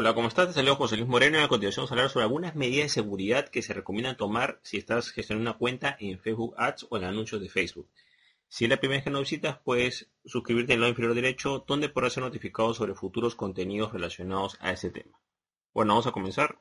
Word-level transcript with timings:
Hola, 0.00 0.14
¿cómo 0.14 0.28
estás? 0.28 0.46
Te 0.46 0.52
saludo 0.52 0.76
José 0.76 0.96
Luis 0.96 1.08
Moreno 1.08 1.40
y 1.40 1.42
a 1.42 1.48
continuación 1.48 1.82
vamos 1.82 1.90
a 1.90 1.94
hablar 1.94 2.08
sobre 2.08 2.22
algunas 2.22 2.54
medidas 2.54 2.84
de 2.84 3.02
seguridad 3.02 3.48
que 3.48 3.62
se 3.62 3.74
recomiendan 3.74 4.16
tomar 4.16 4.60
si 4.62 4.76
estás 4.76 5.10
gestionando 5.10 5.50
una 5.50 5.58
cuenta 5.58 5.96
en 5.98 6.20
Facebook 6.20 6.54
Ads 6.56 6.86
o 6.88 6.98
en 6.98 7.02
anuncios 7.02 7.40
de 7.40 7.48
Facebook. 7.48 7.88
Si 8.46 8.64
es 8.64 8.70
la 8.70 8.76
primera 8.76 8.98
vez 8.98 9.02
que 9.02 9.10
nos 9.10 9.22
visitas, 9.22 9.58
puedes 9.58 10.08
suscribirte 10.24 10.72
en 10.72 10.76
el 10.76 10.80
lado 10.82 10.90
inferior 10.90 11.16
derecho, 11.16 11.64
donde 11.66 11.88
podrás 11.88 12.12
ser 12.12 12.22
notificado 12.22 12.74
sobre 12.74 12.94
futuros 12.94 13.34
contenidos 13.34 13.92
relacionados 13.92 14.56
a 14.60 14.70
ese 14.70 14.90
tema. 14.90 15.18
Bueno, 15.74 15.94
vamos 15.94 16.06
a 16.06 16.12
comenzar. 16.12 16.60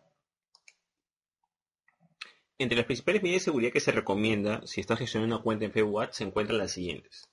Entre 2.58 2.76
las 2.76 2.88
principales 2.88 3.22
medidas 3.22 3.42
de 3.42 3.52
seguridad 3.52 3.72
que 3.72 3.82
se 3.82 3.92
recomienda 3.92 4.66
si 4.66 4.82
estás 4.82 4.98
gestionando 4.98 5.36
una 5.36 5.44
cuenta 5.44 5.66
en 5.66 5.74
Facebook 5.74 6.02
Ads 6.02 6.16
se 6.16 6.24
encuentran 6.24 6.58
las 6.58 6.72
siguientes. 6.72 7.30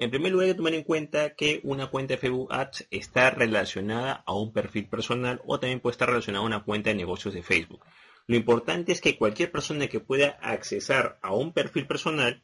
En 0.00 0.10
primer 0.10 0.32
lugar, 0.32 0.46
hay 0.46 0.52
que 0.52 0.56
tomar 0.56 0.72
en 0.72 0.82
cuenta 0.82 1.34
que 1.34 1.60
una 1.62 1.88
cuenta 1.88 2.14
de 2.14 2.18
Facebook 2.18 2.50
Ads 2.50 2.86
está 2.90 3.28
relacionada 3.28 4.24
a 4.24 4.32
un 4.32 4.50
perfil 4.50 4.88
personal 4.88 5.42
o 5.44 5.60
también 5.60 5.80
puede 5.80 5.92
estar 5.92 6.08
relacionada 6.08 6.42
a 6.42 6.46
una 6.46 6.64
cuenta 6.64 6.88
de 6.88 6.96
negocios 6.96 7.34
de 7.34 7.42
Facebook. 7.42 7.84
Lo 8.26 8.34
importante 8.34 8.92
es 8.92 9.02
que 9.02 9.18
cualquier 9.18 9.52
persona 9.52 9.88
que 9.88 10.00
pueda 10.00 10.38
accesar 10.40 11.18
a 11.20 11.34
un 11.34 11.52
perfil 11.52 11.86
personal, 11.86 12.42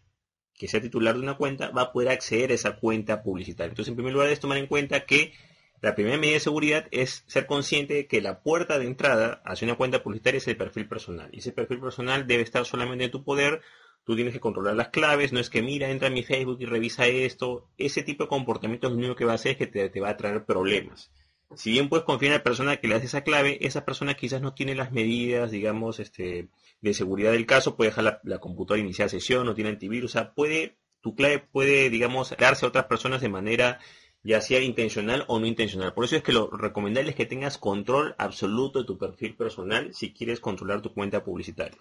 que 0.53 0.69
sea 0.69 0.83
titular 0.83 1.15
de 1.15 1.23
una 1.23 1.39
cuenta, 1.39 1.71
va 1.71 1.81
a 1.81 1.93
poder 1.93 2.11
acceder 2.11 2.51
a 2.51 2.55
esa 2.55 2.77
cuenta 2.77 3.23
publicitaria. 3.23 3.71
Entonces, 3.71 3.89
en 3.89 3.97
primer 3.97 4.13
lugar, 4.13 4.29
es 4.29 4.39
tomar 4.39 4.59
en 4.59 4.67
cuenta 4.67 5.07
que 5.07 5.33
la 5.81 5.95
primera 5.95 6.19
medida 6.19 6.35
de 6.35 6.41
seguridad 6.41 6.87
es 6.91 7.25
ser 7.27 7.47
consciente 7.47 7.95
de 7.95 8.07
que 8.07 8.21
la 8.21 8.43
puerta 8.43 8.79
de 8.79 8.87
entrada 8.87 9.41
hacia 9.47 9.65
una 9.65 9.77
cuenta 9.79 10.03
publicitaria 10.03 10.39
es 10.39 10.49
el 10.49 10.59
perfil 10.59 10.89
personal. 10.89 11.31
Y 11.33 11.39
ese 11.39 11.53
perfil 11.53 11.81
personal 11.81 12.27
debe 12.27 12.43
estar 12.43 12.67
solamente 12.67 13.05
en 13.05 13.11
tu 13.11 13.25
poder 13.25 13.63
Tú 14.07 14.15
tienes 14.15 14.33
que 14.33 14.39
controlar 14.39 14.77
las 14.77 14.91
claves, 14.91 15.33
no 15.33 15.41
es 15.41 15.51
que 15.51 15.63
mira, 15.63 15.91
entra 15.91 16.07
a 16.07 16.13
mi 16.13 16.23
Facebook 16.23 16.59
y 16.61 16.65
revisa 16.65 17.09
esto. 17.09 17.67
Ese 17.77 18.05
tipo 18.05 18.23
de 18.23 18.29
comportamiento 18.29 18.89
lo 18.89 18.95
único 18.95 19.17
que 19.17 19.25
va 19.25 19.33
a 19.33 19.35
hacer 19.35 19.53
es 19.53 19.59
que 19.59 19.67
te, 19.67 20.01
va 20.01 20.11
a 20.11 20.17
traer 20.17 20.45
problemas. 20.45 21.11
Si 21.57 21.73
bien 21.73 21.89
puedes 21.89 22.05
confiar 22.05 22.31
en 22.31 22.39
la 22.39 22.45
persona 22.45 22.77
que 22.77 22.87
le 22.87 22.95
hace 22.95 23.07
esa 23.07 23.25
clave, 23.25 23.59
esa 23.67 23.85
persona 23.85 24.15
quizás 24.15 24.41
no 24.41 24.55
tiene 24.55 24.77
las 24.77 24.93
medidas, 24.93 25.51
digamos, 25.51 25.99
este, 25.99 26.47
de 26.81 26.95
seguridad 26.95 27.33
del 27.33 27.47
caso, 27.47 27.75
puede 27.75 27.91
dejar 27.91 28.21
la, 28.23 28.39
computadora 28.39 28.81
iniciar 28.81 29.11
sesión, 29.11 29.45
no 29.45 29.57
tiene 29.57 29.71
antivirus, 29.71 30.13
o 30.13 30.19
sea, 30.19 30.35
puede, 30.35 30.77
tu 31.01 31.17
clave 31.17 31.41
puede, 31.41 31.91
digamos, 31.91 32.33
darse 32.39 32.65
a 32.65 32.69
otras 32.69 32.85
personas 32.85 33.21
de 33.23 33.29
manera 33.29 33.81
ya 34.23 34.41
sea 34.41 34.61
intencional 34.61 35.25
o 35.27 35.41
no 35.41 35.47
intencional. 35.47 35.95
Por 35.95 36.05
eso 36.05 36.15
es 36.15 36.23
que 36.23 36.33
lo 36.33 36.49
recomendable 36.49 37.11
es 37.11 37.17
que 37.17 37.27
tengas 37.27 37.59
control 37.59 38.15
absoluto 38.19 38.79
de 38.79 38.85
tu 38.85 38.99
perfil 38.99 39.35
personal 39.35 39.93
si 39.95 40.13
quieres 40.13 40.39
controlar 40.39 40.81
tu 40.81 40.95
cuenta 40.95 41.25
publicitaria. 41.25 41.81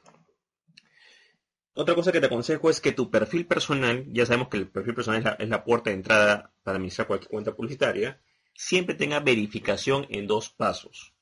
Otra 1.77 1.93
cosa 1.93 2.13
que 2.13 2.21
te 2.21 2.27
aconsejo 2.27 2.69
es 2.69 2.79
que 2.79 2.93
tu 2.93 3.11
perfil 3.11 3.47
personal, 3.47 4.05
ya 4.07 4.25
sabemos 4.25 4.47
que 4.47 4.55
el 4.55 4.69
perfil 4.69 4.95
personal 4.95 5.35
es 5.37 5.49
la, 5.49 5.65
puerta 5.65 5.89
de 5.89 5.97
entrada 5.97 6.53
para 6.63 6.77
administrar 6.77 7.05
cualquier 7.05 7.29
cuenta 7.29 7.53
publicitaria, 7.53 8.21
siempre 8.53 8.95
tenga 8.95 9.19
verificación 9.19 10.07
en 10.09 10.25
dos 10.25 10.49
pasos. 10.49 11.13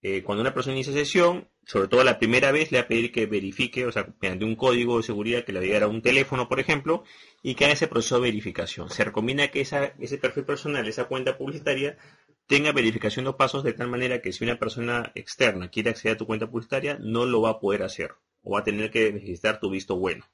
Eh, 0.00 0.22
cuando 0.22 0.42
una 0.42 0.54
persona 0.54 0.76
inicia 0.76 0.92
sesión, 0.92 1.48
sobre 1.64 1.88
todo 1.88 2.04
la 2.04 2.20
primera 2.20 2.52
vez, 2.52 2.70
le 2.70 2.78
va 2.78 2.84
a 2.84 2.88
pedir 2.88 3.10
que 3.10 3.26
verifique, 3.26 3.84
o 3.84 3.90
sea, 3.90 4.14
mediante 4.20 4.44
un 4.44 4.54
código 4.54 4.98
de 4.98 5.02
seguridad 5.02 5.44
que 5.44 5.52
le 5.52 5.76
va 5.76 5.84
a 5.86 5.88
un 5.88 6.02
teléfono, 6.02 6.48
por 6.48 6.60
ejemplo, 6.60 7.02
y 7.42 7.56
que 7.56 7.64
haga 7.64 7.74
ese 7.74 7.88
proceso 7.88 8.14
de 8.20 8.28
verificación. 8.28 8.90
Se 8.90 9.02
recomienda 9.02 9.48
que 9.48 9.60
ese 9.60 10.18
perfil 10.18 10.44
personal, 10.44 10.86
esa 10.86 11.06
cuenta 11.06 11.36
publicitaria, 11.36 11.98
tenga 12.46 12.70
verificación 12.70 13.24
de 13.24 13.32
pasos 13.32 13.64
de 13.64 13.72
tal 13.72 13.88
manera 13.88 14.22
que 14.22 14.30
si 14.30 14.44
una 14.44 14.56
persona 14.56 15.10
externa 15.16 15.68
quiere 15.68 15.90
acceder 15.90 16.14
a 16.14 16.18
tu 16.18 16.26
cuenta 16.26 16.48
publicitaria, 16.48 16.96
no 17.00 17.26
lo 17.26 17.40
va 17.42 17.50
a 17.50 17.58
poder 17.58 17.82
hacer 17.82 18.14
o 18.46 18.52
va 18.52 18.60
a 18.60 18.64
tener 18.64 18.90
que 18.92 19.12
necesitar 19.12 19.58
tu 19.58 19.68
visto 19.68 19.96
bueno. 19.96 20.24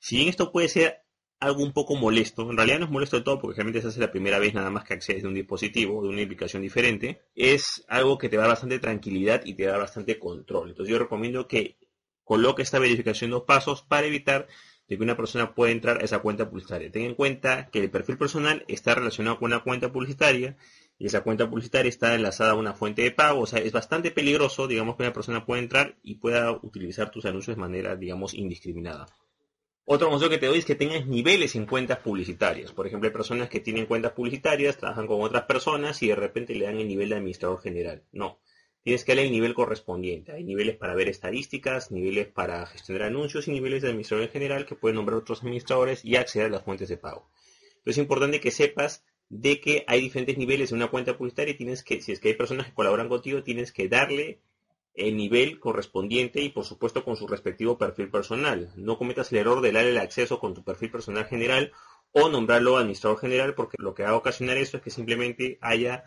Si 0.00 0.16
bien 0.16 0.28
esto 0.28 0.50
puede 0.50 0.68
ser 0.68 1.04
algo 1.38 1.62
un 1.62 1.72
poco 1.72 1.94
molesto, 1.94 2.50
en 2.50 2.56
realidad 2.56 2.80
no 2.80 2.86
es 2.86 2.90
molesto 2.90 3.16
de 3.16 3.22
todo 3.22 3.40
porque 3.40 3.56
realmente 3.56 3.80
se 3.80 3.88
hace 3.88 4.00
la 4.00 4.10
primera 4.10 4.40
vez 4.40 4.52
nada 4.52 4.68
más 4.68 4.84
que 4.84 4.94
accedes 4.94 5.22
de 5.22 5.28
un 5.28 5.34
dispositivo, 5.34 6.02
de 6.02 6.08
una 6.08 6.22
aplicación 6.22 6.60
diferente, 6.62 7.22
es 7.36 7.84
algo 7.88 8.18
que 8.18 8.28
te 8.28 8.36
da 8.36 8.48
bastante 8.48 8.80
tranquilidad 8.80 9.42
y 9.44 9.54
te 9.54 9.64
da 9.64 9.78
bastante 9.78 10.18
control. 10.18 10.70
Entonces 10.70 10.90
yo 10.90 10.98
recomiendo 10.98 11.46
que 11.46 11.78
coloque 12.24 12.62
esta 12.62 12.80
verificación 12.80 13.30
de 13.30 13.34
dos 13.34 13.44
pasos 13.44 13.82
para 13.82 14.08
evitar 14.08 14.48
de 14.88 14.96
que 14.96 15.02
una 15.04 15.16
persona 15.16 15.54
pueda 15.54 15.70
entrar 15.70 16.00
a 16.00 16.04
esa 16.04 16.18
cuenta 16.18 16.50
publicitaria. 16.50 16.90
Ten 16.90 17.04
en 17.04 17.14
cuenta 17.14 17.70
que 17.70 17.78
el 17.78 17.90
perfil 17.90 18.18
personal 18.18 18.64
está 18.66 18.96
relacionado 18.96 19.38
con 19.38 19.52
una 19.52 19.62
cuenta 19.62 19.92
publicitaria 19.92 20.56
y 21.02 21.06
esa 21.06 21.22
cuenta 21.22 21.50
publicitaria 21.50 21.88
está 21.88 22.14
enlazada 22.14 22.52
a 22.52 22.54
una 22.54 22.74
fuente 22.74 23.02
de 23.02 23.10
pago. 23.10 23.40
O 23.40 23.46
sea, 23.46 23.58
es 23.58 23.72
bastante 23.72 24.12
peligroso, 24.12 24.68
digamos, 24.68 24.94
que 24.94 25.02
una 25.02 25.12
persona 25.12 25.44
pueda 25.44 25.60
entrar 25.60 25.96
y 26.04 26.14
pueda 26.14 26.52
utilizar 26.52 27.10
tus 27.10 27.24
anuncios 27.24 27.56
de 27.56 27.60
manera, 27.60 27.96
digamos, 27.96 28.34
indiscriminada. 28.34 29.08
Otro 29.84 30.08
consejo 30.08 30.30
que 30.30 30.38
te 30.38 30.46
doy 30.46 30.58
es 30.58 30.64
que 30.64 30.76
tengas 30.76 31.04
niveles 31.08 31.56
en 31.56 31.66
cuentas 31.66 31.98
publicitarias. 31.98 32.70
Por 32.70 32.86
ejemplo, 32.86 33.08
hay 33.08 33.12
personas 33.12 33.48
que 33.48 33.58
tienen 33.58 33.86
cuentas 33.86 34.12
publicitarias, 34.12 34.76
trabajan 34.76 35.08
con 35.08 35.20
otras 35.22 35.42
personas 35.42 36.00
y 36.04 36.06
de 36.06 36.14
repente 36.14 36.54
le 36.54 36.66
dan 36.66 36.78
el 36.78 36.86
nivel 36.86 37.08
de 37.08 37.16
administrador 37.16 37.60
general. 37.60 38.04
No. 38.12 38.38
Tienes 38.84 39.02
que 39.02 39.10
darle 39.10 39.24
el 39.24 39.32
nivel 39.32 39.54
correspondiente. 39.54 40.30
Hay 40.30 40.44
niveles 40.44 40.76
para 40.76 40.94
ver 40.94 41.08
estadísticas, 41.08 41.90
niveles 41.90 42.28
para 42.28 42.64
gestionar 42.66 43.08
anuncios 43.08 43.48
y 43.48 43.50
niveles 43.50 43.82
de 43.82 43.88
administrador 43.88 44.28
general 44.28 44.66
que 44.66 44.76
pueden 44.76 44.94
nombrar 44.94 45.18
otros 45.18 45.40
administradores 45.40 46.04
y 46.04 46.14
acceder 46.14 46.46
a 46.46 46.50
las 46.50 46.62
fuentes 46.62 46.88
de 46.88 46.96
pago. 46.96 47.28
Entonces 47.78 47.98
es 47.98 47.98
importante 47.98 48.40
que 48.40 48.52
sepas 48.52 49.04
de 49.32 49.62
que 49.62 49.82
hay 49.88 50.02
diferentes 50.02 50.36
niveles 50.36 50.70
en 50.70 50.76
una 50.76 50.90
cuenta 50.90 51.16
publicitaria 51.16 51.54
y 51.54 51.56
tienes 51.56 51.82
que, 51.82 52.02
si 52.02 52.12
es 52.12 52.20
que 52.20 52.28
hay 52.28 52.34
personas 52.34 52.66
que 52.66 52.74
colaboran 52.74 53.08
contigo, 53.08 53.42
tienes 53.42 53.72
que 53.72 53.88
darle 53.88 54.40
el 54.94 55.16
nivel 55.16 55.58
correspondiente 55.58 56.42
y 56.42 56.50
por 56.50 56.66
supuesto 56.66 57.02
con 57.02 57.16
su 57.16 57.26
respectivo 57.26 57.78
perfil 57.78 58.10
personal. 58.10 58.70
No 58.76 58.98
cometas 58.98 59.32
el 59.32 59.38
error 59.38 59.62
de 59.62 59.72
darle 59.72 59.92
el 59.92 59.98
acceso 59.98 60.38
con 60.38 60.52
tu 60.52 60.62
perfil 60.62 60.90
personal 60.90 61.24
general 61.24 61.72
o 62.12 62.28
nombrarlo 62.28 62.76
administrador 62.76 63.18
general 63.20 63.54
porque 63.54 63.78
lo 63.80 63.94
que 63.94 64.02
va 64.02 64.10
a 64.10 64.16
ocasionar 64.16 64.58
eso 64.58 64.76
es 64.76 64.82
que 64.82 64.90
simplemente 64.90 65.56
haya 65.62 66.04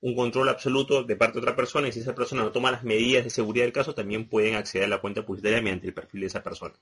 un 0.00 0.14
control 0.14 0.50
absoluto 0.50 1.02
de 1.02 1.16
parte 1.16 1.36
de 1.36 1.40
otra 1.40 1.56
persona 1.56 1.88
y 1.88 1.92
si 1.92 2.00
esa 2.00 2.14
persona 2.14 2.42
no 2.42 2.52
toma 2.52 2.70
las 2.70 2.84
medidas 2.84 3.24
de 3.24 3.30
seguridad 3.30 3.64
del 3.64 3.72
caso 3.72 3.94
también 3.94 4.28
pueden 4.28 4.54
acceder 4.54 4.84
a 4.84 4.88
la 4.88 5.00
cuenta 5.00 5.24
publicitaria 5.24 5.62
mediante 5.62 5.86
el 5.86 5.94
perfil 5.94 6.20
de 6.20 6.26
esa 6.26 6.42
persona. 6.42 6.74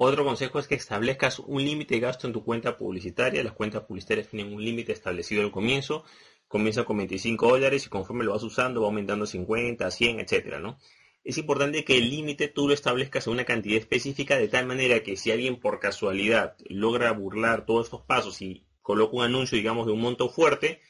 Otro 0.00 0.24
consejo 0.24 0.60
es 0.60 0.68
que 0.68 0.76
establezcas 0.76 1.40
un 1.40 1.64
límite 1.64 1.96
de 1.96 2.00
gasto 2.00 2.28
en 2.28 2.32
tu 2.32 2.44
cuenta 2.44 2.76
publicitaria. 2.76 3.42
Las 3.42 3.54
cuentas 3.54 3.82
publicitarias 3.82 4.28
tienen 4.28 4.54
un 4.54 4.64
límite 4.64 4.92
establecido 4.92 5.42
al 5.42 5.50
comienzo. 5.50 6.04
Comienza 6.46 6.84
con 6.84 6.98
25 6.98 7.48
dólares 7.48 7.84
y 7.84 7.88
conforme 7.88 8.24
lo 8.24 8.32
vas 8.32 8.44
usando 8.44 8.80
va 8.80 8.86
aumentando 8.86 9.26
50, 9.26 9.90
100, 9.90 10.20
etcétera, 10.20 10.60
¿no? 10.60 10.78
Es 11.24 11.36
importante 11.36 11.84
que 11.84 11.98
el 11.98 12.10
límite 12.10 12.46
tú 12.46 12.68
lo 12.68 12.74
establezcas 12.74 13.26
en 13.26 13.32
una 13.32 13.44
cantidad 13.44 13.76
específica 13.76 14.38
de 14.38 14.46
tal 14.46 14.66
manera 14.66 15.02
que 15.02 15.16
si 15.16 15.32
alguien 15.32 15.58
por 15.58 15.80
casualidad 15.80 16.54
logra 16.68 17.10
burlar 17.10 17.66
todos 17.66 17.86
estos 17.86 18.02
pasos 18.02 18.40
y 18.40 18.68
coloca 18.82 19.16
un 19.16 19.24
anuncio, 19.24 19.58
digamos, 19.58 19.86
de 19.86 19.92
un 19.92 20.00
monto 20.00 20.28
fuerte, 20.28 20.80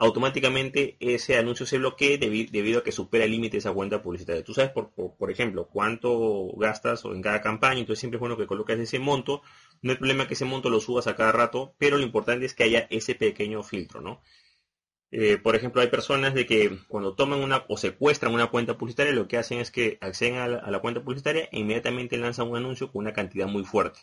automáticamente 0.00 0.96
ese 0.98 1.36
anuncio 1.36 1.66
se 1.66 1.76
bloquee 1.76 2.16
debido 2.16 2.80
a 2.80 2.82
que 2.82 2.90
supera 2.90 3.26
el 3.26 3.32
límite 3.32 3.52
de 3.52 3.58
esa 3.58 3.72
cuenta 3.72 4.02
publicitaria. 4.02 4.42
Tú 4.42 4.54
sabes, 4.54 4.70
por, 4.70 4.92
por, 4.92 5.30
ejemplo, 5.30 5.68
cuánto 5.68 6.48
gastas 6.56 7.04
en 7.04 7.20
cada 7.20 7.42
campaña, 7.42 7.80
entonces 7.80 8.00
siempre 8.00 8.16
es 8.16 8.20
bueno 8.20 8.38
que 8.38 8.46
coloques 8.46 8.78
ese 8.80 8.98
monto. 8.98 9.42
No 9.82 9.92
hay 9.92 9.98
problema 9.98 10.26
que 10.26 10.34
ese 10.34 10.46
monto 10.46 10.70
lo 10.70 10.80
subas 10.80 11.06
a 11.06 11.16
cada 11.16 11.32
rato, 11.32 11.74
pero 11.76 11.98
lo 11.98 12.02
importante 12.02 12.46
es 12.46 12.54
que 12.54 12.64
haya 12.64 12.86
ese 12.90 13.14
pequeño 13.14 13.62
filtro, 13.62 14.00
¿no? 14.00 14.22
Eh, 15.10 15.36
por 15.36 15.54
ejemplo, 15.54 15.82
hay 15.82 15.88
personas 15.88 16.32
de 16.32 16.46
que 16.46 16.78
cuando 16.88 17.14
toman 17.14 17.40
una 17.40 17.66
o 17.68 17.76
secuestran 17.76 18.32
una 18.32 18.46
cuenta 18.46 18.78
publicitaria, 18.78 19.12
lo 19.12 19.28
que 19.28 19.36
hacen 19.36 19.58
es 19.58 19.70
que 19.70 19.98
acceden 20.00 20.36
a 20.36 20.48
la, 20.48 20.58
a 20.58 20.70
la 20.70 20.80
cuenta 20.80 21.02
publicitaria 21.02 21.48
e 21.52 21.58
inmediatamente 21.58 22.16
lanzan 22.16 22.48
un 22.48 22.56
anuncio 22.56 22.90
con 22.90 23.00
una 23.00 23.12
cantidad 23.12 23.48
muy 23.48 23.64
fuerte. 23.64 24.00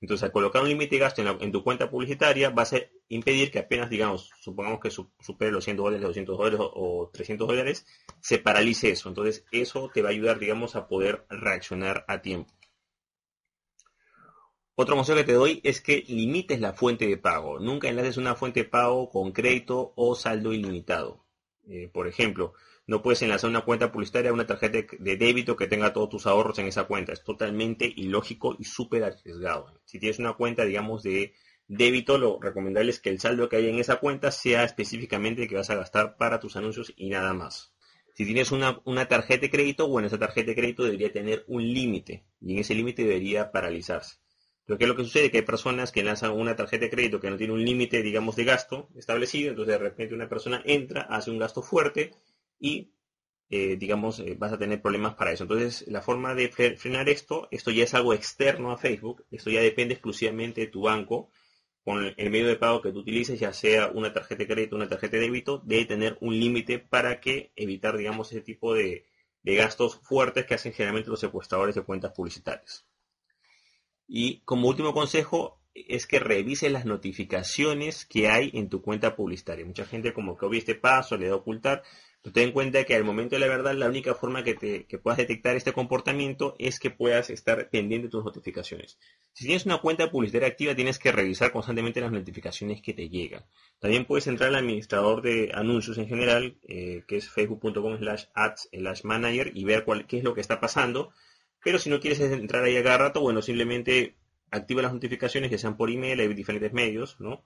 Entonces, 0.00 0.24
al 0.24 0.32
colocar 0.32 0.62
un 0.62 0.68
límite 0.68 0.94
de 0.94 1.00
gasto 1.00 1.22
en, 1.22 1.52
tu 1.52 1.64
cuenta 1.64 1.90
publicitaria, 1.90 2.50
va 2.50 2.62
a 2.62 2.68
impedir 3.08 3.50
que 3.50 3.58
apenas, 3.58 3.90
digamos, 3.90 4.30
supongamos 4.40 4.78
que 4.80 4.90
supere 4.90 5.50
los 5.50 5.64
100 5.64 5.76
dólares, 5.76 6.02
200 6.02 6.38
dólares 6.38 6.60
o, 6.60 7.10
300 7.12 7.48
dólares, 7.48 7.86
se 8.20 8.38
paralice 8.38 8.90
eso. 8.90 9.08
Entonces, 9.08 9.44
eso 9.50 9.90
te 9.92 10.02
va 10.02 10.10
a 10.10 10.12
ayudar, 10.12 10.38
digamos, 10.38 10.76
a 10.76 10.86
poder 10.86 11.26
reaccionar 11.28 12.04
a 12.06 12.22
tiempo. 12.22 12.52
Otro 14.76 14.94
consejo 14.94 15.18
que 15.18 15.24
te 15.24 15.32
doy 15.32 15.60
es 15.64 15.80
que 15.80 16.04
limites 16.06 16.60
la 16.60 16.72
fuente 16.72 17.08
de 17.08 17.16
pago. 17.16 17.58
Nunca 17.58 17.88
enlaces 17.88 18.16
una 18.16 18.36
fuente 18.36 18.62
de 18.62 18.68
pago 18.68 19.10
con 19.10 19.32
crédito 19.32 19.92
o 19.96 20.14
saldo 20.14 20.52
ilimitado. 20.52 21.24
Eh, 21.66 21.90
por 21.92 22.06
ejemplo, 22.06 22.54
no 22.88 23.02
puedes 23.02 23.20
enlazar 23.20 23.50
una 23.50 23.60
cuenta 23.60 23.92
publicitaria 23.92 24.30
a 24.30 24.32
una 24.34 24.46
tarjeta 24.46 24.78
de 24.98 25.16
débito 25.18 25.56
que 25.56 25.66
tenga 25.66 25.92
todos 25.92 26.08
tus 26.08 26.26
ahorros 26.26 26.58
en 26.58 26.68
esa 26.68 26.84
cuenta. 26.84 27.12
Es 27.12 27.22
totalmente 27.22 27.92
ilógico 27.94 28.56
y 28.58 28.64
súper 28.64 29.04
arriesgado. 29.04 29.78
Si 29.84 29.98
tienes 29.98 30.18
una 30.18 30.32
cuenta, 30.32 30.64
digamos, 30.64 31.02
de 31.02 31.34
débito, 31.66 32.16
lo 32.16 32.40
recomendable 32.40 32.90
es 32.90 32.98
que 32.98 33.10
el 33.10 33.20
saldo 33.20 33.50
que 33.50 33.56
hay 33.56 33.68
en 33.68 33.78
esa 33.78 33.96
cuenta 33.96 34.30
sea 34.30 34.64
específicamente 34.64 35.42
el 35.42 35.48
que 35.48 35.56
vas 35.56 35.68
a 35.68 35.74
gastar 35.74 36.16
para 36.16 36.40
tus 36.40 36.56
anuncios 36.56 36.94
y 36.96 37.10
nada 37.10 37.34
más. 37.34 37.74
Si 38.14 38.24
tienes 38.24 38.52
una, 38.52 38.80
una 38.86 39.06
tarjeta 39.06 39.42
de 39.42 39.50
crédito, 39.50 39.86
bueno, 39.86 40.08
esa 40.08 40.18
tarjeta 40.18 40.46
de 40.46 40.56
crédito 40.56 40.82
debería 40.82 41.12
tener 41.12 41.44
un 41.46 41.62
límite 41.62 42.24
y 42.40 42.54
en 42.54 42.60
ese 42.60 42.74
límite 42.74 43.02
debería 43.02 43.52
paralizarse. 43.52 44.16
Lo 44.64 44.76
es 44.78 44.88
lo 44.88 44.96
que 44.96 45.04
sucede? 45.04 45.30
Que 45.30 45.38
hay 45.38 45.44
personas 45.44 45.92
que 45.92 46.02
lanzan 46.02 46.32
una 46.32 46.56
tarjeta 46.56 46.86
de 46.86 46.90
crédito 46.90 47.20
que 47.20 47.28
no 47.28 47.36
tiene 47.36 47.52
un 47.52 47.64
límite, 47.64 48.02
digamos, 48.02 48.34
de 48.34 48.44
gasto 48.44 48.88
establecido, 48.96 49.50
entonces 49.50 49.74
de 49.74 49.78
repente 49.78 50.14
una 50.14 50.28
persona 50.30 50.62
entra, 50.64 51.02
hace 51.02 51.30
un 51.30 51.38
gasto 51.38 51.60
fuerte 51.60 52.12
y, 52.58 52.92
eh, 53.50 53.76
digamos, 53.76 54.20
eh, 54.20 54.36
vas 54.38 54.52
a 54.52 54.58
tener 54.58 54.82
problemas 54.82 55.14
para 55.14 55.32
eso. 55.32 55.44
Entonces, 55.44 55.86
la 55.88 56.02
forma 56.02 56.34
de 56.34 56.48
frenar 56.48 57.08
esto, 57.08 57.48
esto 57.50 57.70
ya 57.70 57.84
es 57.84 57.94
algo 57.94 58.14
externo 58.14 58.72
a 58.72 58.78
Facebook, 58.78 59.24
esto 59.30 59.50
ya 59.50 59.60
depende 59.60 59.94
exclusivamente 59.94 60.62
de 60.62 60.66
tu 60.68 60.82
banco 60.82 61.30
con 61.88 62.14
el 62.18 62.30
medio 62.30 62.48
de 62.48 62.56
pago 62.56 62.82
que 62.82 62.92
tú 62.92 62.98
utilices, 62.98 63.40
ya 63.40 63.54
sea 63.54 63.88
una 63.88 64.12
tarjeta 64.12 64.42
de 64.42 64.46
crédito, 64.46 64.76
una 64.76 64.90
tarjeta 64.90 65.16
de 65.16 65.22
débito, 65.22 65.62
debe 65.64 65.86
tener 65.86 66.18
un 66.20 66.38
límite 66.38 66.78
para 66.78 67.18
que 67.18 67.50
evitar, 67.56 67.96
digamos, 67.96 68.30
ese 68.30 68.42
tipo 68.42 68.74
de, 68.74 69.06
gastos 69.42 69.98
fuertes 70.02 70.44
que 70.44 70.52
hacen 70.52 70.74
generalmente 70.74 71.08
los 71.08 71.20
secuestradores 71.20 71.74
de 71.74 71.80
cuentas 71.80 72.12
publicitarias. 72.12 72.86
Y 74.06 74.40
como 74.40 74.68
último 74.68 74.92
consejo 74.92 75.62
es 75.72 76.06
que 76.06 76.18
revises 76.18 76.70
las 76.70 76.84
notificaciones 76.84 78.04
que 78.04 78.28
hay 78.28 78.50
en 78.52 78.68
tu 78.68 78.82
cuenta 78.82 79.16
publicitaria. 79.16 79.64
Mucha 79.64 79.86
gente 79.86 80.12
como 80.12 80.36
que 80.36 80.44
obvia 80.44 80.58
este 80.58 80.74
paso, 80.74 81.16
le 81.16 81.28
da 81.28 81.36
ocultar, 81.36 81.82
ten 82.22 82.48
en 82.48 82.52
cuenta 82.52 82.84
que 82.84 82.94
al 82.94 83.04
momento 83.04 83.36
de 83.36 83.40
la 83.40 83.46
verdad 83.46 83.74
la 83.74 83.88
única 83.88 84.14
forma 84.14 84.44
que, 84.44 84.54
te, 84.54 84.86
que 84.86 84.98
puedas 84.98 85.18
detectar 85.18 85.56
este 85.56 85.72
comportamiento 85.72 86.54
es 86.58 86.78
que 86.80 86.90
puedas 86.90 87.30
estar 87.30 87.70
pendiente 87.70 88.06
de 88.06 88.10
tus 88.10 88.24
notificaciones. 88.24 88.98
Si 89.32 89.44
tienes 89.44 89.66
una 89.66 89.78
cuenta 89.78 90.10
publicitaria 90.10 90.48
activa 90.48 90.74
tienes 90.74 90.98
que 90.98 91.12
revisar 91.12 91.52
constantemente 91.52 92.00
las 92.00 92.12
notificaciones 92.12 92.82
que 92.82 92.92
te 92.92 93.08
llegan. 93.08 93.44
También 93.78 94.04
puedes 94.04 94.26
entrar 94.26 94.48
al 94.48 94.56
administrador 94.56 95.22
de 95.22 95.52
anuncios 95.54 95.96
en 95.98 96.08
general, 96.08 96.58
eh, 96.68 97.04
que 97.06 97.16
es 97.16 97.28
facebook.com 97.30 97.98
slash 97.98 98.24
ads 98.34 98.68
slash 98.72 99.04
manager 99.04 99.52
y 99.54 99.64
ver 99.64 99.84
cuál, 99.84 100.06
qué 100.06 100.18
es 100.18 100.24
lo 100.24 100.34
que 100.34 100.40
está 100.40 100.60
pasando. 100.60 101.12
Pero 101.62 101.78
si 101.78 101.90
no 101.90 102.00
quieres 102.00 102.20
entrar 102.20 102.64
ahí 102.64 102.76
a 102.76 102.82
cada 102.82 102.98
rato, 102.98 103.20
bueno, 103.20 103.42
simplemente 103.42 104.16
activa 104.50 104.82
las 104.82 104.92
notificaciones, 104.92 105.50
que 105.50 105.58
sean 105.58 105.76
por 105.76 105.90
email, 105.90 106.20
hay 106.20 106.28
diferentes 106.34 106.72
medios, 106.72 107.20
¿no? 107.20 107.44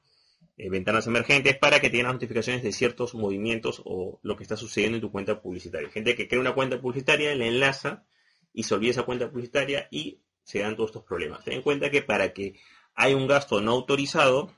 Eh, 0.56 0.68
ventanas 0.68 1.06
emergentes 1.06 1.56
para 1.56 1.80
que 1.80 1.88
tengan 1.88 2.12
notificaciones 2.12 2.62
de 2.62 2.72
ciertos 2.72 3.14
movimientos 3.14 3.80
o 3.86 4.20
lo 4.22 4.36
que 4.36 4.42
está 4.42 4.56
sucediendo 4.56 4.96
en 4.96 5.00
tu 5.00 5.10
cuenta 5.10 5.40
publicitaria. 5.40 5.88
Gente 5.90 6.14
que 6.14 6.28
crea 6.28 6.40
una 6.40 6.54
cuenta 6.54 6.80
publicitaria, 6.80 7.34
le 7.34 7.48
enlaza 7.48 8.04
y 8.52 8.64
se 8.64 8.74
olvida 8.74 8.90
esa 8.90 9.04
cuenta 9.04 9.30
publicitaria 9.30 9.88
y 9.90 10.20
se 10.42 10.58
dan 10.58 10.76
todos 10.76 10.90
estos 10.90 11.04
problemas. 11.04 11.42
Ten 11.44 11.54
en 11.54 11.62
cuenta 11.62 11.90
que 11.90 12.02
para 12.02 12.34
que 12.34 12.60
haya 12.94 13.16
un 13.16 13.26
gasto 13.26 13.62
no 13.62 13.72
autorizado, 13.72 14.54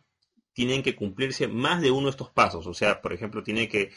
tienen 0.52 0.82
que 0.82 0.96
cumplirse 0.96 1.46
más 1.46 1.80
de 1.80 1.92
uno 1.92 2.06
de 2.06 2.10
estos 2.10 2.30
pasos. 2.30 2.66
O 2.66 2.74
sea, 2.74 3.00
por 3.00 3.12
ejemplo, 3.12 3.42
tiene 3.44 3.68
que, 3.68 3.90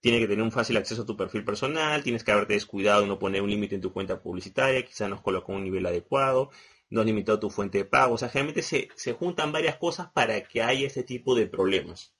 tiene 0.00 0.20
que 0.20 0.28
tener 0.28 0.42
un 0.42 0.52
fácil 0.52 0.76
acceso 0.78 1.02
a 1.02 1.06
tu 1.06 1.16
perfil 1.16 1.44
personal, 1.44 2.02
tienes 2.02 2.24
que 2.24 2.32
haberte 2.32 2.54
descuidado 2.54 3.02
de 3.02 3.08
no 3.08 3.18
poner 3.18 3.42
un 3.42 3.50
límite 3.50 3.74
en 3.74 3.80
tu 3.82 3.92
cuenta 3.92 4.22
publicitaria, 4.22 4.84
quizás 4.84 5.10
no 5.10 5.22
colocó 5.22 5.52
un 5.52 5.64
nivel 5.64 5.84
adecuado, 5.86 6.50
no 6.90 7.00
has 7.00 7.06
limitado 7.06 7.38
tu 7.38 7.50
fuente 7.50 7.78
de 7.78 7.84
pago. 7.84 8.14
O 8.14 8.18
sea, 8.18 8.28
generalmente 8.28 8.62
se, 8.62 8.88
se 8.94 9.12
juntan 9.12 9.52
varias 9.52 9.76
cosas 9.76 10.10
para 10.12 10.42
que 10.42 10.62
haya 10.62 10.86
este 10.86 11.02
tipo 11.02 11.34
de 11.34 11.46
problemas. 11.46 12.14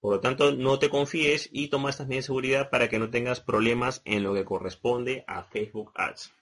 Por 0.00 0.14
lo 0.14 0.20
tanto, 0.20 0.52
no 0.52 0.78
te 0.78 0.90
confíes 0.90 1.48
y 1.52 1.68
toma 1.68 1.90
estas 1.90 2.06
medidas 2.06 2.24
de 2.24 2.26
seguridad 2.26 2.70
para 2.70 2.88
que 2.88 2.98
no 2.98 3.10
tengas 3.10 3.40
problemas 3.40 4.02
en 4.04 4.22
lo 4.22 4.34
que 4.34 4.44
corresponde 4.44 5.24
a 5.26 5.42
Facebook 5.42 5.90
Ads. 5.94 6.32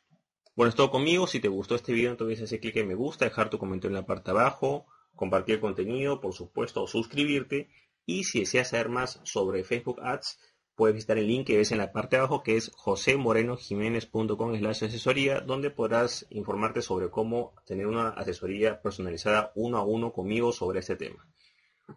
Bueno, 0.56 0.69
es 0.69 0.76
todo 0.76 0.91
conmigo. 0.91 1.26
Si 1.26 1.41
te 1.41 1.49
gustó 1.49 1.75
este 1.75 1.93
video, 1.93 2.11
entonces 2.11 2.43
hacer 2.43 2.61
clic 2.61 2.76
en 2.76 2.88
me 2.88 2.94
gusta, 2.94 3.25
dejar 3.25 3.50
tu 3.50 3.59
comentario 3.59 3.97
en 3.97 4.03
la 4.03 4.06
parte 4.06 4.31
de 4.31 4.38
abajo, 4.38 4.87
compartir 5.17 5.56
el 5.56 5.61
contenido, 5.61 6.21
por 6.21 6.32
supuesto, 6.32 6.87
suscribirte. 6.87 7.69
Y 8.06 8.25
si 8.25 8.41
deseas 8.41 8.69
saber 8.69 8.88
más 8.88 9.21
sobre 9.25 9.65
Facebook 9.65 10.00
Ads, 10.03 10.38
puedes 10.75 10.94
visitar 10.94 11.19
el 11.19 11.26
link 11.26 11.47
que 11.47 11.56
ves 11.56 11.73
en 11.73 11.79
la 11.79 11.93
parte 11.93 12.17
de 12.17 12.21
abajo 12.21 12.43
que 12.43 12.56
es 12.56 12.73
josemorenojiménez.com 12.76 14.56
slash 14.56 14.85
asesoría 14.85 15.41
donde 15.41 15.71
podrás 15.71 16.26
informarte 16.31 16.82
sobre 16.82 17.11
cómo 17.11 17.55
tener 17.67 17.87
una 17.87 18.09
asesoría 18.11 18.82
personalizada 18.82 19.53
uno 19.55 19.79
a 19.79 19.85
uno 19.85 20.12
conmigo 20.12 20.53
sobre 20.53 20.81
este 20.81 20.97
tema. 20.97 21.26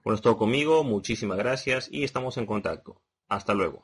Bueno, 0.03 0.15
es 0.15 0.35
conmigo, 0.35 0.83
muchísimas 0.83 1.37
gracias 1.37 1.87
y 1.91 2.03
estamos 2.03 2.37
en 2.37 2.45
contacto. 2.45 3.01
Hasta 3.27 3.53
luego. 3.53 3.83